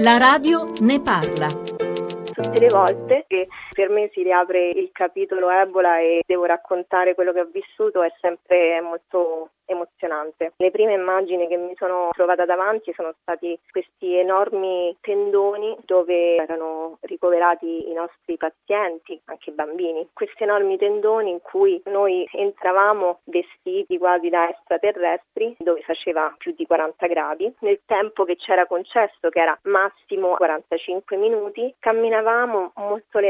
La 0.00 0.16
radio 0.16 0.74
ne 0.80 1.00
parla. 1.00 1.48
Tutte 1.48 2.60
le 2.60 2.68
volte 2.68 3.24
che 3.38 3.48
per 3.74 3.88
me 3.90 4.10
si 4.12 4.22
riapre 4.22 4.70
il 4.70 4.90
capitolo 4.92 5.50
Ebola 5.50 6.00
e 6.00 6.22
devo 6.26 6.44
raccontare 6.44 7.14
quello 7.14 7.32
che 7.32 7.40
ho 7.40 7.48
vissuto 7.50 8.02
è 8.02 8.12
sempre 8.20 8.80
molto 8.80 9.50
emozionante. 9.68 10.52
Le 10.56 10.70
prime 10.70 10.94
immagini 10.94 11.46
che 11.46 11.56
mi 11.56 11.74
sono 11.76 12.08
trovata 12.12 12.44
davanti 12.46 12.92
sono 12.94 13.12
stati 13.20 13.58
questi 13.70 14.16
enormi 14.16 14.96
tendoni 15.00 15.76
dove 15.84 16.36
erano 16.36 16.96
ricoverati 17.02 17.90
i 17.90 17.92
nostri 17.92 18.36
pazienti, 18.38 19.20
anche 19.26 19.50
i 19.50 19.52
bambini. 19.52 20.08
Questi 20.12 20.44
enormi 20.44 20.78
tendoni 20.78 21.30
in 21.30 21.40
cui 21.42 21.80
noi 21.86 22.26
entravamo 22.32 23.20
vestiti 23.24 23.98
quasi 23.98 24.30
da 24.30 24.48
extraterrestri, 24.48 25.56
dove 25.58 25.82
faceva 25.82 26.34
più 26.38 26.54
di 26.56 26.66
40 26.66 27.06
gradi. 27.06 27.54
Nel 27.60 27.80
tempo 27.84 28.24
che 28.24 28.36
c'era 28.36 28.66
concesso, 28.66 29.28
che 29.28 29.40
era 29.40 29.58
massimo 29.64 30.34
45 30.34 31.16
minuti, 31.16 31.74
camminavamo 31.78 32.72
molto 32.76 33.18
lentamente 33.18 33.27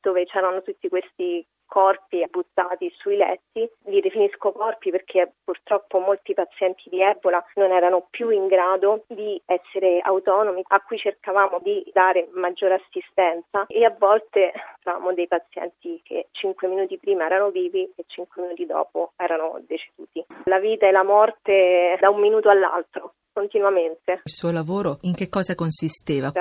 dove 0.00 0.24
c'erano 0.26 0.62
tutti 0.62 0.88
questi 0.88 1.46
corpi 1.68 2.26
buttati 2.30 2.90
sui 2.96 3.16
letti, 3.16 3.70
li 3.84 4.00
definisco 4.00 4.52
corpi 4.52 4.90
perché 4.90 5.34
purtroppo 5.44 5.98
molti 5.98 6.32
pazienti 6.32 6.88
di 6.88 7.02
Ebola 7.02 7.44
non 7.56 7.70
erano 7.70 8.06
più 8.10 8.30
in 8.30 8.46
grado 8.46 9.04
di 9.06 9.40
essere 9.44 10.00
autonomi, 10.00 10.64
a 10.66 10.80
cui 10.80 10.96
cercavamo 10.96 11.60
di 11.62 11.84
dare 11.92 12.28
maggiore 12.32 12.82
assistenza 12.82 13.66
e 13.68 13.84
a 13.84 13.94
volte 13.96 14.52
avevamo 14.82 15.12
dei 15.12 15.28
pazienti 15.28 16.00
che 16.02 16.28
5 16.32 16.66
minuti 16.68 16.98
prima 16.98 17.26
erano 17.26 17.50
vivi 17.50 17.84
e 17.94 18.04
5 18.06 18.42
minuti 18.42 18.64
dopo 18.64 19.12
erano 19.16 19.60
deceduti. 19.66 20.24
La 20.44 20.58
vita 20.58 20.86
e 20.86 20.90
la 20.90 21.04
morte 21.04 21.98
da 22.00 22.08
un 22.08 22.20
minuto 22.20 22.48
all'altro 22.48 23.12
continuamente. 23.38 24.22
Il 24.24 24.32
suo 24.32 24.50
lavoro 24.50 24.98
in 25.02 25.14
che 25.14 25.28
cosa 25.28 25.54
consisteva? 25.54 26.32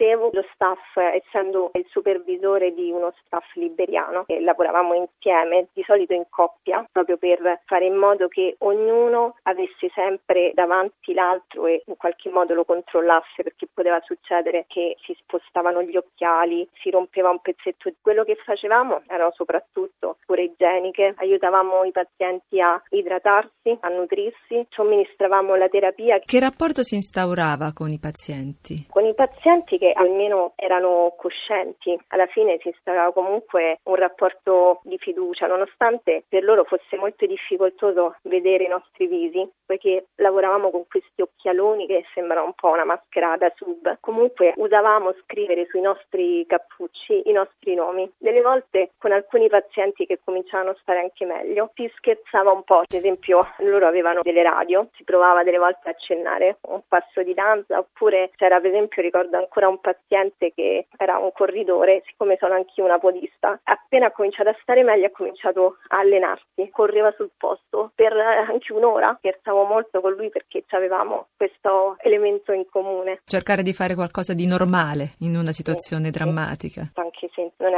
Assistevo 0.00 0.30
lo 0.32 0.44
staff, 0.54 0.96
essendo 0.96 1.70
il 1.74 1.84
supervisore 1.90 2.72
di 2.72 2.90
uno 2.90 3.12
staff 3.22 3.44
liberiano, 3.56 4.24
e 4.28 4.40
lavoravamo 4.40 4.94
insieme, 4.94 5.66
di 5.74 5.82
solito 5.82 6.14
in 6.14 6.24
coppia, 6.30 6.88
proprio 6.90 7.18
per 7.18 7.60
fare 7.66 7.84
in 7.84 7.96
modo 7.96 8.26
che 8.28 8.56
ognuno 8.60 9.36
avesse 9.42 9.90
sempre 9.92 10.52
davanti 10.54 11.12
l'altro 11.12 11.66
e 11.66 11.82
in 11.84 11.98
qualche 11.98 12.30
modo 12.30 12.54
lo 12.54 12.64
controllasse, 12.64 13.42
perché 13.42 13.68
poteva 13.72 14.00
succedere 14.00 14.64
che 14.68 14.96
si 15.04 15.14
spostavano 15.20 15.82
gli 15.82 15.98
occhiali, 15.98 16.66
si 16.80 16.88
rompeva 16.88 17.28
un 17.28 17.40
pezzetto. 17.40 17.92
Quello 18.00 18.24
che 18.24 18.36
facevamo 18.36 19.02
erano 19.06 19.32
soprattutto 19.34 20.16
cure 20.24 20.44
igieniche, 20.44 21.12
aiutavamo 21.18 21.84
i 21.84 21.92
pazienti 21.92 22.58
a 22.58 22.82
idratarsi, 22.88 23.76
a 23.80 23.88
nutrirsi, 23.88 24.66
somministravamo 24.70 25.56
la 25.56 25.68
terapia. 25.68 26.20
Che 26.20 26.40
rapporto 26.40 26.82
si 26.82 26.94
instaurava 26.94 27.72
con 27.74 27.90
i 27.90 27.98
pazienti? 27.98 28.86
Con 28.88 29.04
i 29.04 29.12
pazienti 29.14 29.76
che 29.76 29.89
almeno 29.94 30.52
erano 30.56 31.14
coscienti, 31.16 31.98
alla 32.08 32.26
fine 32.26 32.58
si 32.60 32.68
instaurava 32.68 33.12
comunque 33.12 33.80
un 33.84 33.94
rapporto 33.94 34.80
di 34.84 34.98
fiducia, 34.98 35.46
nonostante 35.46 36.24
per 36.28 36.44
loro 36.44 36.64
fosse 36.64 36.96
molto 36.96 37.26
difficoltoso 37.26 38.16
vedere 38.22 38.64
i 38.64 38.68
nostri 38.68 39.06
visi, 39.06 39.48
poiché 39.64 40.06
lavoravamo 40.16 40.70
con 40.70 40.84
questi 40.88 41.22
occhialoni 41.40 41.86
che 41.86 42.04
sembrano 42.14 42.46
un 42.46 42.52
po' 42.54 42.68
una 42.68 42.84
maschera 42.84 43.36
da 43.36 43.50
sub. 43.56 43.98
Comunque 44.00 44.52
usavamo 44.56 45.14
scrivere 45.24 45.66
sui 45.66 45.80
nostri 45.80 46.44
cappucci 46.46 47.28
i 47.28 47.32
nostri 47.32 47.74
nomi. 47.74 48.10
Delle 48.18 48.42
volte 48.42 48.90
con 48.98 49.12
alcuni 49.12 49.48
pazienti 49.48 50.06
che 50.06 50.20
cominciavano 50.22 50.70
a 50.70 50.76
stare 50.80 51.00
anche 51.00 51.24
meglio 51.24 51.70
si 51.74 51.90
scherzava 51.96 52.50
un 52.52 52.62
po', 52.62 52.78
ad 52.78 52.92
esempio 52.92 53.46
loro 53.58 53.86
avevano 53.86 54.20
delle 54.22 54.42
radio, 54.42 54.88
si 54.94 55.04
provava 55.04 55.42
delle 55.42 55.58
volte 55.58 55.88
a 55.88 55.90
accennare 55.90 56.58
un 56.62 56.82
passo 56.86 57.22
di 57.22 57.34
danza 57.34 57.78
oppure 57.78 58.30
c'era 58.36 58.60
per 58.60 58.70
esempio 58.70 59.02
ricordo 59.02 59.36
ancora 59.36 59.68
un 59.68 59.80
paziente 59.80 60.52
che 60.54 60.86
era 60.96 61.18
un 61.18 61.32
corridore 61.32 62.02
siccome 62.06 62.36
sono 62.38 62.54
anch'io 62.54 62.84
una 62.84 62.98
podista 62.98 63.58
appena 63.64 64.06
ha 64.06 64.10
cominciato 64.10 64.50
a 64.50 64.56
stare 64.60 64.82
meglio 64.82 65.06
ha 65.06 65.10
cominciato 65.10 65.78
a 65.88 65.98
allenarsi 65.98 66.68
correva 66.70 67.12
sul 67.12 67.30
posto 67.36 67.92
per 67.94 68.12
anche 68.12 68.72
un'ora 68.72 69.14
scherzavo 69.18 69.64
molto 69.64 70.00
con 70.00 70.12
lui 70.12 70.28
perché 70.30 70.64
avevamo 70.70 71.28
questo 71.40 71.96
elemento 72.02 72.52
in 72.52 72.66
comune. 72.70 73.22
Cercare 73.24 73.62
di 73.62 73.72
fare 73.72 73.94
qualcosa 73.94 74.34
di 74.34 74.44
normale 74.46 75.12
in 75.20 75.36
una 75.36 75.52
situazione 75.52 76.06
sì, 76.06 76.10
drammatica. 76.10 76.82
Sì. 76.82 77.00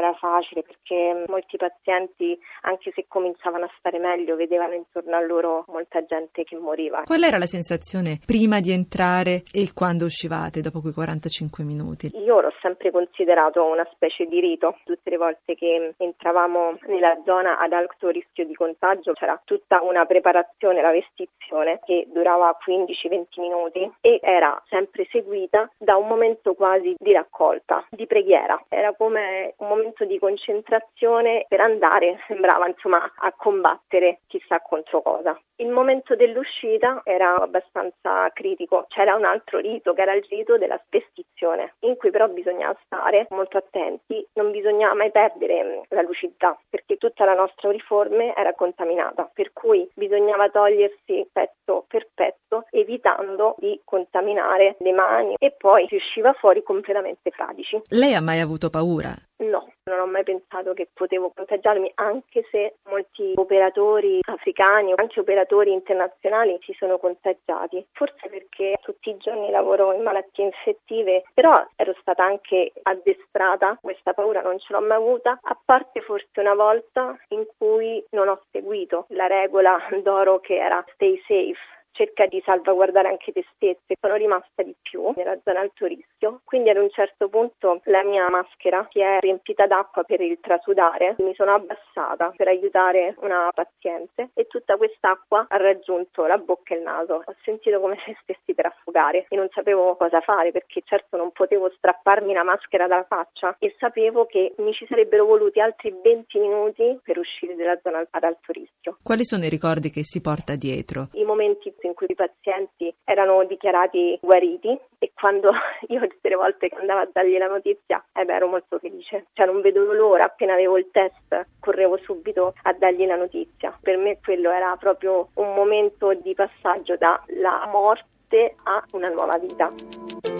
Era 0.00 0.14
facile 0.14 0.62
perché 0.62 1.24
molti 1.28 1.56
pazienti 1.56 2.38
anche 2.62 2.92
se 2.94 3.06
cominciavano 3.08 3.64
a 3.64 3.70
stare 3.78 3.98
meglio 3.98 4.36
vedevano 4.36 4.74
intorno 4.74 5.16
a 5.16 5.20
loro 5.20 5.64
molta 5.68 6.04
gente 6.04 6.44
che 6.44 6.56
moriva 6.56 7.02
qual 7.04 7.22
era 7.22 7.38
la 7.38 7.46
sensazione 7.46 8.18
prima 8.24 8.60
di 8.60 8.72
entrare 8.72 9.42
e 9.52 9.72
quando 9.74 10.04
uscivate 10.04 10.60
dopo 10.60 10.80
quei 10.80 10.92
45 10.92 11.64
minuti? 11.64 12.10
Io 12.14 12.40
l'ho 12.40 12.52
sempre 12.60 12.90
considerato 12.90 13.64
una 13.64 13.86
specie 13.92 14.26
di 14.26 14.40
rito. 14.40 14.76
Tutte 14.84 15.10
le 15.10 15.16
volte 15.16 15.54
che 15.54 15.94
entravamo 15.96 16.78
nella 16.86 17.18
zona 17.24 17.58
ad 17.58 17.72
alto 17.72 18.08
rischio 18.08 18.46
di 18.46 18.54
contagio 18.54 19.12
c'era 19.12 19.40
tutta 19.44 19.82
una 19.82 20.04
preparazione, 20.06 20.82
la 20.82 20.92
vestizione 20.92 21.80
che 21.84 22.06
durava 22.12 22.56
15-20 22.64 23.40
minuti 23.40 23.90
e 24.00 24.20
era 24.22 24.62
sempre 24.68 25.06
seguita 25.10 25.68
da 25.76 25.96
un 25.96 26.06
momento 26.06 26.54
quasi 26.54 26.94
di 26.96 27.12
raccolta, 27.12 27.84
di 27.90 28.06
preghiera. 28.06 28.62
Era 28.68 28.94
come 28.94 29.54
un 29.58 29.68
momento 29.68 29.89
di 30.04 30.18
concentrazione 30.18 31.44
per 31.48 31.60
andare, 31.60 32.18
sembrava 32.26 32.66
insomma, 32.66 33.12
a 33.16 33.32
combattere 33.36 34.20
chissà 34.26 34.60
contro 34.60 35.02
cosa. 35.02 35.38
Il 35.56 35.68
momento 35.68 36.16
dell'uscita 36.16 37.02
era 37.04 37.36
abbastanza 37.36 38.30
critico, 38.32 38.86
c'era 38.88 39.14
un 39.14 39.26
altro 39.26 39.58
rito 39.58 39.92
che 39.92 40.00
era 40.00 40.14
il 40.14 40.24
rito 40.28 40.56
della 40.56 40.80
spestizione, 40.86 41.74
in 41.80 41.96
cui 41.96 42.10
però 42.10 42.28
bisognava 42.28 42.74
stare 42.84 43.26
molto 43.28 43.58
attenti, 43.58 44.26
non 44.34 44.52
bisognava 44.52 44.94
mai 44.94 45.10
perdere 45.10 45.62
mm, 45.62 45.82
la 45.88 46.00
lucidità, 46.00 46.58
perché 46.68 46.96
tutta 46.96 47.26
la 47.26 47.34
nostra 47.34 47.68
uniforme 47.68 48.34
era 48.34 48.54
contaminata, 48.54 49.30
per 49.32 49.52
cui 49.52 49.86
bisognava 49.94 50.48
togliersi 50.48 51.28
pezzo 51.30 51.84
per 51.86 52.08
pezzo, 52.14 52.64
evitando 52.70 53.54
di 53.58 53.78
contaminare 53.84 54.76
le 54.78 54.92
mani 54.92 55.34
e 55.38 55.52
poi 55.52 55.86
si 55.88 55.96
usciva 55.96 56.32
fuori 56.32 56.62
completamente 56.62 57.30
fradici. 57.30 57.82
Lei 57.90 58.14
ha 58.14 58.22
mai 58.22 58.40
avuto 58.40 58.70
paura? 58.70 59.14
No, 59.40 59.72
non 59.84 60.00
ho 60.00 60.06
mai 60.06 60.22
pensato 60.22 60.74
che 60.74 60.88
potevo 60.92 61.32
contagiarmi, 61.34 61.90
anche 61.94 62.44
se 62.50 62.74
molti 62.90 63.32
operatori 63.36 64.20
africani, 64.22 64.92
anche 64.94 65.20
operatori 65.20 65.72
internazionali 65.72 66.58
si 66.60 66.74
sono 66.78 66.98
contagiati. 66.98 67.84
Forse 67.92 68.28
perché 68.28 68.76
tutti 68.82 69.08
i 69.08 69.16
giorni 69.16 69.50
lavoro 69.50 69.94
in 69.94 70.02
malattie 70.02 70.44
infettive, 70.44 71.24
però 71.32 71.66
ero 71.76 71.94
stata 72.00 72.22
anche 72.22 72.72
addestrata, 72.82 73.78
questa 73.80 74.12
paura 74.12 74.42
non 74.42 74.58
ce 74.58 74.74
l'ho 74.74 74.80
mai 74.80 74.98
avuta, 74.98 75.38
a 75.42 75.58
parte 75.64 76.02
forse 76.02 76.28
una 76.40 76.54
volta 76.54 77.16
in 77.28 77.46
cui 77.56 78.04
non 78.10 78.28
ho 78.28 78.42
seguito 78.50 79.06
la 79.08 79.26
regola 79.26 79.78
d'oro 80.02 80.40
che 80.40 80.56
era 80.56 80.84
stay 80.92 81.16
safe 81.26 81.79
cerca 82.00 82.24
di 82.24 82.40
salvaguardare 82.46 83.08
anche 83.08 83.30
te 83.32 83.44
stesse. 83.54 83.96
Sono 84.00 84.14
rimasta 84.14 84.62
di 84.62 84.74
più 84.80 85.12
nella 85.16 85.38
zona 85.44 85.60
alto 85.60 85.84
rischio, 85.84 86.40
quindi 86.44 86.70
ad 86.70 86.78
un 86.78 86.88
certo 86.88 87.28
punto 87.28 87.80
la 87.84 88.02
mia 88.02 88.28
maschera 88.30 88.88
si 88.90 89.00
è 89.00 89.18
riempita 89.20 89.66
d'acqua 89.66 90.04
per 90.04 90.22
il 90.22 90.38
trasudare, 90.40 91.16
mi 91.18 91.34
sono 91.34 91.52
abbassata 91.54 92.32
per 92.34 92.48
aiutare 92.48 93.14
una 93.20 93.50
paziente 93.52 94.30
e 94.32 94.46
tutta 94.46 94.76
quest'acqua 94.76 95.46
ha 95.48 95.56
raggiunto 95.58 96.24
la 96.24 96.38
bocca 96.38 96.74
e 96.74 96.78
il 96.78 96.82
naso. 96.82 97.22
Ho 97.24 97.34
sentito 97.44 97.80
come 97.80 97.98
se 98.06 98.16
stessi 98.22 98.54
per 98.54 98.66
affogare 98.66 99.26
e 99.28 99.36
non 99.36 99.48
sapevo 99.50 99.96
cosa 99.96 100.20
fare 100.20 100.52
perché 100.52 100.80
certo 100.84 101.18
non 101.18 101.32
potevo 101.32 101.70
strapparmi 101.76 102.32
la 102.32 102.44
maschera 102.44 102.86
dalla 102.86 103.04
faccia 103.04 103.56
e 103.58 103.74
sapevo 103.78 104.24
che 104.24 104.54
mi 104.58 104.72
ci 104.72 104.86
sarebbero 104.88 105.26
voluti 105.26 105.60
altri 105.60 105.94
20 106.02 106.38
minuti 106.38 106.98
per 107.02 107.18
uscire 107.18 107.54
dalla 107.56 107.78
zona 107.82 108.06
ad 108.08 108.24
alto 108.24 108.52
rischio. 108.52 108.96
Quali 109.02 109.24
sono 109.24 109.44
i 109.44 109.50
ricordi 109.50 109.90
che 109.90 110.02
si 110.02 110.22
porta 110.22 110.56
dietro? 110.56 111.08
I 111.12 111.24
momenti 111.24 111.72
in 111.90 111.94
cui 111.94 112.06
i 112.08 112.14
pazienti 112.14 112.94
erano 113.04 113.44
dichiarati 113.44 114.18
guariti 114.22 114.78
e 114.98 115.12
quando 115.14 115.52
io 115.88 116.00
tutte 116.06 116.28
le 116.28 116.36
volte 116.36 116.68
che 116.68 116.76
andavo 116.76 117.00
a 117.00 117.08
dargli 117.12 117.36
la 117.36 117.46
notizia 117.46 118.04
eh 118.12 118.24
beh, 118.24 118.34
ero 118.34 118.46
molto 118.46 118.78
felice, 118.78 119.26
cioè 119.32 119.46
non 119.46 119.60
vedevo 119.60 119.92
l'ora, 119.92 120.24
appena 120.24 120.54
avevo 120.54 120.78
il 120.78 120.88
test 120.90 121.46
correvo 121.60 121.96
subito 121.98 122.54
a 122.62 122.72
dargli 122.72 123.06
la 123.06 123.16
notizia. 123.16 123.76
Per 123.80 123.96
me 123.96 124.18
quello 124.22 124.50
era 124.50 124.76
proprio 124.76 125.28
un 125.34 125.54
momento 125.54 126.14
di 126.14 126.34
passaggio 126.34 126.96
dalla 126.96 127.66
morte 127.70 128.54
a 128.64 128.82
una 128.92 129.08
nuova 129.08 129.38
vita. 129.38 130.39